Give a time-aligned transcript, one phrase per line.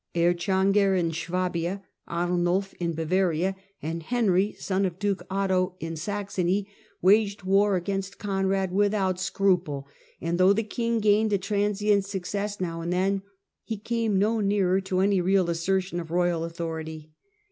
[0.15, 6.67] Erchanger in Suabia, Arnulf in Bavaria, and Henry, son of Duke Otho, in Saxony,
[7.03, 9.87] waged war against Conrad without scruple,
[10.19, 13.21] and though the king gained a transient success now and then
[13.63, 17.11] he came no nearer to any real assertion of royal authority.